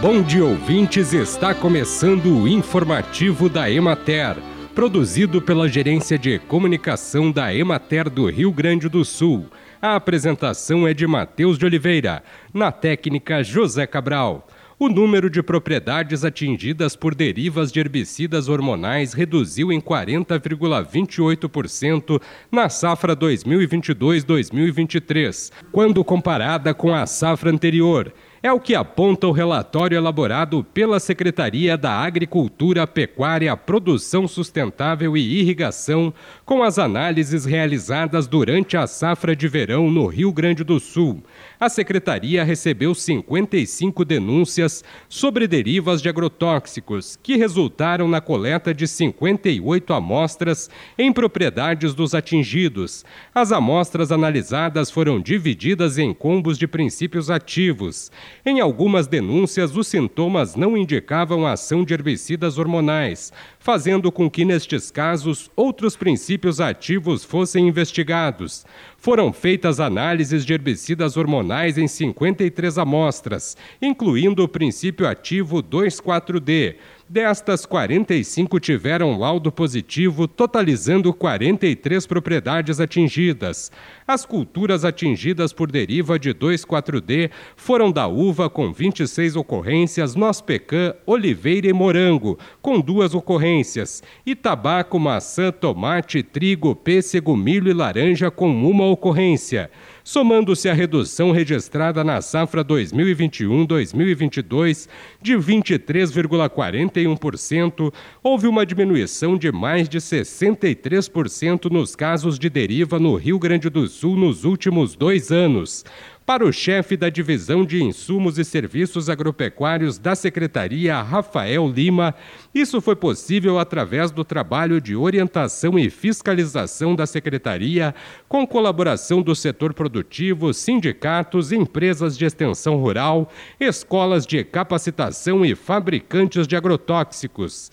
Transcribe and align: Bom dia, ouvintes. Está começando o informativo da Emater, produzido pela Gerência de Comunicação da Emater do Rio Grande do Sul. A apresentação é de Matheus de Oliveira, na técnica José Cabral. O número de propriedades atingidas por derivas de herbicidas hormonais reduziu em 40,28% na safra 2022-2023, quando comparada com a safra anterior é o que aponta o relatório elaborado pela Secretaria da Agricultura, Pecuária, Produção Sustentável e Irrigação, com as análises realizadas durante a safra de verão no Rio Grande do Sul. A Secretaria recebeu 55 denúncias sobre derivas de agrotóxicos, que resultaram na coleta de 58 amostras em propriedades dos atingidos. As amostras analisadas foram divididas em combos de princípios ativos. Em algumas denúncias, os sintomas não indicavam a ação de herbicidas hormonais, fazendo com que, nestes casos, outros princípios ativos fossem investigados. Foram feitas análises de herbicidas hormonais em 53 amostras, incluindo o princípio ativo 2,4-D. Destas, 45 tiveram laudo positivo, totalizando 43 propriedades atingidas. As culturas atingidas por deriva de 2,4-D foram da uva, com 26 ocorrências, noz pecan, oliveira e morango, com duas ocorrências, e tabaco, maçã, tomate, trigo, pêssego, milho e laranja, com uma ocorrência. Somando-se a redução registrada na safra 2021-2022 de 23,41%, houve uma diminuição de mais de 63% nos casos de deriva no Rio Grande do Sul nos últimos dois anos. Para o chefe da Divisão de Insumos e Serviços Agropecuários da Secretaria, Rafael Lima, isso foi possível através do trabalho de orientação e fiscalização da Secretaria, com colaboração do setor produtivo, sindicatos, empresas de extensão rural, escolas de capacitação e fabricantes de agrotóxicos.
Bom 0.00 0.22
dia, 0.22 0.46
ouvintes. 0.46 1.12
Está 1.12 1.54
começando 1.54 2.34
o 2.34 2.48
informativo 2.48 3.50
da 3.50 3.70
Emater, 3.70 4.38
produzido 4.74 5.42
pela 5.42 5.68
Gerência 5.68 6.18
de 6.18 6.38
Comunicação 6.38 7.30
da 7.30 7.54
Emater 7.54 8.08
do 8.08 8.24
Rio 8.30 8.50
Grande 8.50 8.88
do 8.88 9.04
Sul. 9.04 9.48
A 9.80 9.94
apresentação 9.96 10.88
é 10.88 10.94
de 10.94 11.06
Matheus 11.06 11.58
de 11.58 11.66
Oliveira, 11.66 12.22
na 12.54 12.72
técnica 12.72 13.44
José 13.44 13.86
Cabral. 13.86 14.48
O 14.78 14.88
número 14.88 15.28
de 15.28 15.42
propriedades 15.42 16.24
atingidas 16.24 16.96
por 16.96 17.14
derivas 17.14 17.70
de 17.70 17.78
herbicidas 17.78 18.48
hormonais 18.48 19.12
reduziu 19.12 19.70
em 19.70 19.82
40,28% 19.82 22.18
na 22.50 22.70
safra 22.70 23.14
2022-2023, 23.14 25.52
quando 25.70 26.02
comparada 26.02 26.72
com 26.72 26.94
a 26.94 27.04
safra 27.04 27.50
anterior 27.50 28.10
é 28.42 28.50
o 28.50 28.58
que 28.58 28.74
aponta 28.74 29.26
o 29.26 29.32
relatório 29.32 29.96
elaborado 29.96 30.64
pela 30.64 30.98
Secretaria 30.98 31.76
da 31.76 31.92
Agricultura, 31.92 32.86
Pecuária, 32.86 33.54
Produção 33.54 34.26
Sustentável 34.26 35.14
e 35.14 35.40
Irrigação, 35.40 36.12
com 36.46 36.62
as 36.62 36.78
análises 36.78 37.44
realizadas 37.44 38.26
durante 38.26 38.78
a 38.78 38.86
safra 38.86 39.36
de 39.36 39.46
verão 39.46 39.90
no 39.90 40.06
Rio 40.06 40.32
Grande 40.32 40.64
do 40.64 40.80
Sul. 40.80 41.22
A 41.58 41.68
Secretaria 41.68 42.42
recebeu 42.42 42.94
55 42.94 44.06
denúncias 44.06 44.82
sobre 45.06 45.46
derivas 45.46 46.00
de 46.00 46.08
agrotóxicos, 46.08 47.18
que 47.22 47.36
resultaram 47.36 48.08
na 48.08 48.22
coleta 48.22 48.72
de 48.72 48.88
58 48.88 49.92
amostras 49.92 50.70
em 50.96 51.12
propriedades 51.12 51.92
dos 51.92 52.14
atingidos. 52.14 53.04
As 53.34 53.52
amostras 53.52 54.10
analisadas 54.10 54.90
foram 54.90 55.20
divididas 55.20 55.98
em 55.98 56.14
combos 56.14 56.56
de 56.56 56.66
princípios 56.66 57.28
ativos. 57.28 58.10
Em 58.44 58.60
algumas 58.60 59.06
denúncias, 59.06 59.76
os 59.76 59.86
sintomas 59.86 60.56
não 60.56 60.76
indicavam 60.76 61.46
a 61.46 61.52
ação 61.52 61.84
de 61.84 61.92
herbicidas 61.92 62.58
hormonais, 62.58 63.32
fazendo 63.58 64.10
com 64.10 64.30
que, 64.30 64.44
nestes 64.44 64.90
casos, 64.90 65.50
outros 65.54 65.96
princípios 65.96 66.60
ativos 66.60 67.24
fossem 67.24 67.68
investigados. 67.68 68.64
Foram 68.96 69.32
feitas 69.32 69.80
análises 69.80 70.44
de 70.44 70.52
herbicidas 70.52 71.16
hormonais 71.16 71.78
em 71.78 71.88
53 71.88 72.78
amostras, 72.78 73.56
incluindo 73.80 74.42
o 74.42 74.48
princípio 74.48 75.08
ativo 75.08 75.62
2,4-D. 75.62 76.76
Destas, 77.12 77.66
45 77.66 78.60
tiveram 78.60 79.18
laudo 79.18 79.50
positivo, 79.50 80.28
totalizando 80.28 81.12
43 81.12 82.06
propriedades 82.06 82.78
atingidas. 82.78 83.72
As 84.06 84.24
culturas 84.24 84.84
atingidas 84.84 85.52
por 85.52 85.72
deriva 85.72 86.20
de 86.20 86.32
2,4-D 86.32 87.32
foram 87.56 87.90
da 87.90 88.06
uva, 88.06 88.48
com 88.48 88.72
26 88.72 89.34
ocorrências, 89.34 90.14
noz 90.14 90.40
pecan, 90.40 90.94
oliveira 91.04 91.66
e 91.66 91.72
morango, 91.72 92.38
com 92.62 92.80
duas 92.80 93.12
ocorrências, 93.12 94.04
e 94.24 94.36
tabaco, 94.36 94.96
maçã, 94.96 95.50
tomate, 95.50 96.22
trigo, 96.22 96.76
pêssego, 96.76 97.36
milho 97.36 97.68
e 97.68 97.74
laranja, 97.74 98.30
com 98.30 98.48
uma 98.48 98.86
ocorrência. 98.86 99.68
Somando-se 100.12 100.68
a 100.68 100.74
redução 100.74 101.30
registrada 101.30 102.02
na 102.02 102.20
safra 102.20 102.64
2021-2022 102.64 104.88
de 105.22 105.34
23,41%, 105.34 107.94
houve 108.20 108.48
uma 108.48 108.66
diminuição 108.66 109.38
de 109.38 109.52
mais 109.52 109.88
de 109.88 109.98
63% 109.98 111.70
nos 111.70 111.94
casos 111.94 112.40
de 112.40 112.50
deriva 112.50 112.98
no 112.98 113.14
Rio 113.14 113.38
Grande 113.38 113.70
do 113.70 113.86
Sul 113.86 114.16
nos 114.16 114.44
últimos 114.44 114.96
dois 114.96 115.30
anos. 115.30 115.84
Para 116.30 116.44
o 116.44 116.52
chefe 116.52 116.96
da 116.96 117.08
Divisão 117.08 117.64
de 117.66 117.82
Insumos 117.82 118.38
e 118.38 118.44
Serviços 118.44 119.10
Agropecuários 119.10 119.98
da 119.98 120.14
Secretaria, 120.14 121.02
Rafael 121.02 121.68
Lima, 121.68 122.14
isso 122.54 122.80
foi 122.80 122.94
possível 122.94 123.58
através 123.58 124.12
do 124.12 124.22
trabalho 124.22 124.80
de 124.80 124.94
orientação 124.94 125.76
e 125.76 125.90
fiscalização 125.90 126.94
da 126.94 127.04
Secretaria, 127.04 127.92
com 128.28 128.46
colaboração 128.46 129.20
do 129.22 129.34
setor 129.34 129.74
produtivo, 129.74 130.54
sindicatos, 130.54 131.50
empresas 131.50 132.16
de 132.16 132.24
extensão 132.24 132.76
rural, 132.76 133.28
escolas 133.58 134.24
de 134.24 134.44
capacitação 134.44 135.44
e 135.44 135.56
fabricantes 135.56 136.46
de 136.46 136.54
agrotóxicos. 136.54 137.72